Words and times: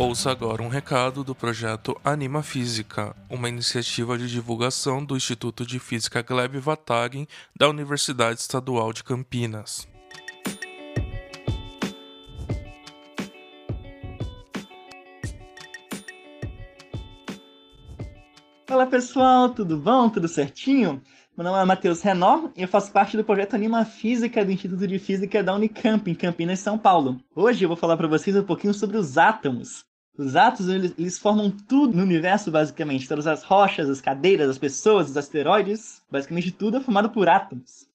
Ouça 0.00 0.30
agora 0.30 0.62
um 0.62 0.68
recado 0.68 1.22
do 1.22 1.34
projeto 1.34 1.94
Anima 2.02 2.42
Física, 2.42 3.14
uma 3.28 3.50
iniciativa 3.50 4.16
de 4.16 4.30
divulgação 4.30 5.04
do 5.04 5.14
Instituto 5.14 5.66
de 5.66 5.78
Física 5.78 6.22
Gleb 6.22 6.58
Vatagen 6.58 7.28
da 7.54 7.68
Universidade 7.68 8.40
Estadual 8.40 8.94
de 8.94 9.04
Campinas. 9.04 9.86
Olá 18.70 18.86
pessoal, 18.86 19.50
tudo 19.50 19.76
bom? 19.76 20.08
Tudo 20.08 20.28
certinho? 20.28 21.02
Meu 21.36 21.44
nome 21.44 21.60
é 21.60 21.64
Matheus 21.66 22.00
Renó 22.00 22.48
e 22.56 22.62
eu 22.62 22.68
faço 22.68 22.90
parte 22.90 23.18
do 23.18 23.24
projeto 23.24 23.52
Anima 23.52 23.84
Física 23.84 24.42
do 24.42 24.50
Instituto 24.50 24.88
de 24.88 24.98
Física 24.98 25.42
da 25.42 25.54
Unicamp, 25.54 26.10
em 26.10 26.14
Campinas, 26.14 26.60
São 26.60 26.78
Paulo. 26.78 27.20
Hoje 27.36 27.66
eu 27.66 27.68
vou 27.68 27.76
falar 27.76 27.98
para 27.98 28.08
vocês 28.08 28.34
um 28.34 28.42
pouquinho 28.42 28.72
sobre 28.72 28.96
os 28.96 29.18
átomos. 29.18 29.89
Os 30.20 30.36
átomos, 30.36 30.70
eles, 30.70 30.94
eles, 30.98 31.18
formam 31.18 31.50
tudo 31.50 31.96
no 31.96 32.02
universo, 32.02 32.50
basicamente. 32.50 33.08
Todas 33.08 33.26
as 33.26 33.42
rochas, 33.42 33.88
as 33.88 34.02
cadeiras, 34.02 34.50
as 34.50 34.58
pessoas, 34.58 35.08
os 35.08 35.16
asteroides, 35.16 36.02
basicamente 36.10 36.50
tudo 36.50 36.76
é 36.76 36.80
formado 36.80 37.08
por 37.08 37.26
átomos. 37.26 37.86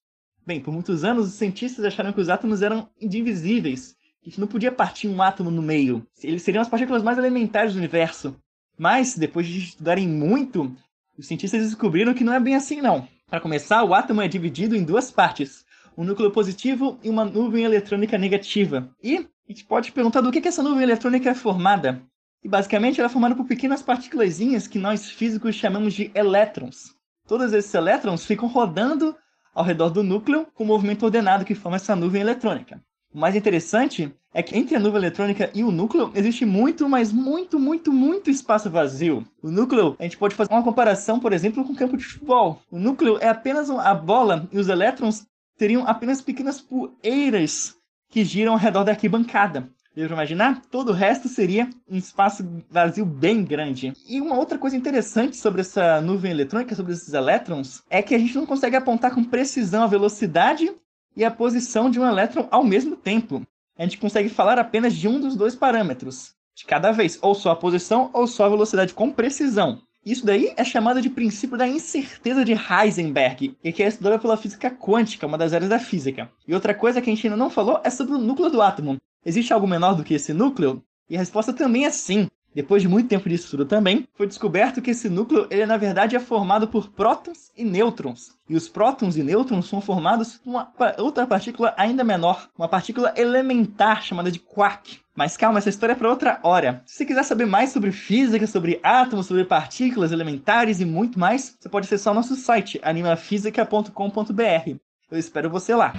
Bem, 0.43 0.59
por 0.59 0.73
muitos 0.73 1.03
anos, 1.03 1.27
os 1.27 1.33
cientistas 1.35 1.85
acharam 1.85 2.11
que 2.11 2.19
os 2.19 2.27
átomos 2.27 2.63
eram 2.63 2.89
indivisíveis, 2.99 3.95
que 4.23 4.39
não 4.39 4.47
podia 4.47 4.71
partir 4.71 5.07
um 5.07 5.21
átomo 5.21 5.51
no 5.51 5.61
meio. 5.61 6.03
Eles 6.23 6.41
seriam 6.41 6.63
as 6.63 6.67
partículas 6.67 7.03
mais 7.03 7.19
elementares 7.19 7.73
do 7.73 7.77
universo. 7.77 8.35
Mas, 8.75 9.15
depois 9.15 9.45
de 9.45 9.59
estudarem 9.59 10.07
muito, 10.07 10.75
os 11.15 11.27
cientistas 11.27 11.61
descobriram 11.61 12.15
que 12.15 12.23
não 12.23 12.33
é 12.33 12.39
bem 12.39 12.55
assim, 12.55 12.81
não. 12.81 13.07
Para 13.29 13.39
começar, 13.39 13.83
o 13.83 13.93
átomo 13.93 14.23
é 14.23 14.27
dividido 14.27 14.75
em 14.75 14.83
duas 14.83 15.11
partes, 15.11 15.63
um 15.95 16.03
núcleo 16.03 16.31
positivo 16.31 16.97
e 17.03 17.09
uma 17.11 17.23
nuvem 17.23 17.65
eletrônica 17.65 18.17
negativa. 18.17 18.89
E 19.03 19.17
a 19.17 19.51
gente 19.51 19.63
pode 19.65 19.91
perguntar 19.91 20.21
do 20.21 20.31
que, 20.31 20.41
que 20.41 20.47
essa 20.47 20.63
nuvem 20.63 20.81
eletrônica 20.81 21.29
é 21.29 21.35
formada. 21.35 22.01
E 22.45 22.47
basicamente 22.47 22.99
ela 22.99 23.09
é 23.09 23.11
formada 23.11 23.33
por 23.33 23.47
pequenas 23.47 23.81
partículas 23.81 24.37
que 24.67 24.77
nós 24.77 25.09
físicos 25.09 25.55
chamamos 25.55 25.95
de 25.95 26.11
elétrons. 26.13 26.93
Todos 27.27 27.51
esses 27.51 27.73
elétrons 27.73 28.23
ficam 28.23 28.47
rodando 28.47 29.15
ao 29.51 29.63
redor 29.63 29.89
do 29.89 30.03
núcleo 30.03 30.45
com 30.53 30.63
um 30.63 30.67
movimento 30.67 31.01
ordenado 31.01 31.43
que 31.43 31.55
forma 31.55 31.77
essa 31.77 31.95
nuvem 31.95 32.21
eletrônica. 32.21 32.79
O 33.11 33.17
mais 33.17 33.35
interessante 33.35 34.15
é 34.31 34.43
que 34.43 34.55
entre 34.55 34.75
a 34.75 34.79
nuvem 34.79 34.97
eletrônica 34.97 35.49
e 35.55 35.63
o 35.63 35.71
núcleo 35.71 36.11
existe 36.13 36.45
muito, 36.45 36.87
mas 36.87 37.11
muito, 37.11 37.57
muito, 37.57 37.91
muito 37.91 38.29
espaço 38.29 38.69
vazio. 38.69 39.25
O 39.41 39.49
núcleo, 39.49 39.95
a 39.97 40.03
gente 40.03 40.17
pode 40.17 40.35
fazer 40.35 40.53
uma 40.53 40.61
comparação, 40.61 41.19
por 41.19 41.33
exemplo, 41.33 41.65
com 41.65 41.73
o 41.73 41.75
campo 41.75 41.97
de 41.97 42.05
futebol. 42.05 42.61
O 42.69 42.77
núcleo 42.77 43.17
é 43.21 43.27
apenas 43.27 43.71
a 43.71 43.95
bola 43.95 44.47
e 44.51 44.59
os 44.59 44.69
elétrons 44.69 45.25
teriam 45.57 45.87
apenas 45.87 46.21
pequenas 46.21 46.61
poeiras 46.61 47.73
que 48.07 48.23
giram 48.23 48.53
ao 48.53 48.59
redor 48.59 48.83
da 48.83 48.91
arquibancada. 48.91 49.67
Deu 49.95 50.07
para 50.07 50.15
imaginar? 50.17 50.61
Todo 50.69 50.89
o 50.89 50.93
resto 50.93 51.29
seria 51.29 51.69
um 51.89 51.95
espaço 51.95 52.45
vazio 52.69 53.05
bem 53.05 53.45
grande. 53.45 53.93
E 54.05 54.19
uma 54.19 54.37
outra 54.37 54.57
coisa 54.57 54.75
interessante 54.75 55.37
sobre 55.37 55.61
essa 55.61 56.01
nuvem 56.01 56.31
eletrônica, 56.31 56.75
sobre 56.75 56.91
esses 56.91 57.13
elétrons, 57.13 57.81
é 57.89 58.01
que 58.01 58.13
a 58.13 58.19
gente 58.19 58.35
não 58.35 58.45
consegue 58.45 58.75
apontar 58.75 59.15
com 59.15 59.23
precisão 59.23 59.83
a 59.83 59.87
velocidade 59.87 60.69
e 61.15 61.23
a 61.23 61.31
posição 61.31 61.89
de 61.89 61.97
um 61.97 62.05
elétron 62.05 62.45
ao 62.51 62.61
mesmo 62.61 62.97
tempo. 62.97 63.41
A 63.77 63.83
gente 63.83 63.97
consegue 63.97 64.27
falar 64.27 64.59
apenas 64.59 64.93
de 64.93 65.07
um 65.07 65.17
dos 65.17 65.33
dois 65.33 65.55
parâmetros, 65.55 66.33
de 66.53 66.65
cada 66.65 66.91
vez, 66.91 67.17
ou 67.21 67.33
só 67.33 67.51
a 67.51 67.55
posição 67.55 68.09
ou 68.11 68.27
só 68.27 68.45
a 68.45 68.49
velocidade 68.49 68.93
com 68.93 69.09
precisão. 69.09 69.81
Isso 70.05 70.25
daí 70.25 70.53
é 70.57 70.63
chamado 70.65 71.01
de 71.01 71.09
princípio 71.09 71.57
da 71.57 71.67
incerteza 71.67 72.43
de 72.43 72.53
Heisenberg, 72.53 73.57
e 73.63 73.71
que 73.71 73.81
é 73.81 73.87
estudado 73.87 74.21
pela 74.21 74.35
física 74.35 74.69
quântica, 74.69 75.25
uma 75.25 75.37
das 75.37 75.53
áreas 75.53 75.69
da 75.69 75.79
física. 75.79 76.29
E 76.45 76.53
outra 76.53 76.73
coisa 76.73 77.01
que 77.01 77.09
a 77.09 77.13
gente 77.15 77.25
ainda 77.25 77.37
não 77.37 77.49
falou 77.49 77.79
é 77.81 77.89
sobre 77.89 78.13
o 78.13 78.17
núcleo 78.17 78.49
do 78.49 78.61
átomo. 78.61 78.97
Existe 79.25 79.51
algo 79.51 79.67
menor 79.67 79.95
do 79.95 80.03
que 80.03 80.13
esse 80.13 80.33
núcleo? 80.33 80.83
E 81.09 81.15
a 81.15 81.19
resposta 81.19 81.51
também 81.51 81.85
é 81.85 81.89
sim. 81.89 82.27
Depois 82.53 82.81
de 82.81 82.87
muito 82.87 83.09
tempo 83.09 83.27
de 83.27 83.35
estudo 83.35 83.65
também, 83.65 84.07
foi 84.13 84.27
descoberto 84.27 84.81
que 84.81 84.91
esse 84.91 85.09
núcleo, 85.09 85.45
ele 85.49 85.65
na 85.65 85.75
verdade 85.75 86.15
é 86.15 86.19
formado 86.19 86.69
por 86.69 86.89
prótons 86.89 87.51
e 87.57 87.65
nêutrons. 87.65 88.33
E 88.47 88.55
os 88.55 88.69
prótons 88.69 89.17
e 89.17 89.23
nêutrons 89.23 89.67
são 89.67 89.81
formados 89.81 90.37
por 90.37 90.49
uma 90.51 90.71
outra 90.97 91.27
partícula 91.27 91.73
ainda 91.75 92.03
menor, 92.03 92.47
uma 92.57 92.69
partícula 92.69 93.13
elementar 93.17 94.03
chamada 94.03 94.31
de 94.31 94.39
quark. 94.39 94.99
Mas 95.13 95.35
calma, 95.35 95.57
essa 95.57 95.69
história 95.69 95.93
é 95.93 95.95
para 95.95 96.09
outra 96.09 96.39
hora. 96.43 96.81
Se 96.85 96.97
você 96.97 97.05
quiser 97.05 97.23
saber 97.23 97.45
mais 97.45 97.71
sobre 97.71 97.91
física, 97.91 98.47
sobre 98.47 98.79
átomos, 98.83 99.25
sobre 99.25 99.43
partículas 99.43 100.13
elementares 100.13 100.79
e 100.79 100.85
muito 100.85 101.19
mais, 101.19 101.57
você 101.59 101.67
pode 101.67 101.87
acessar 101.87 102.13
o 102.13 102.15
nosso 102.15 102.35
site 102.35 102.79
animafísica.com.br. 102.83 104.75
Eu 105.11 105.19
espero 105.19 105.49
você 105.49 105.75
lá. 105.75 105.93